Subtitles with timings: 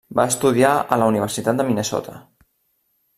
[0.19, 2.17] Va estudiar a la Universitat de Minnesota.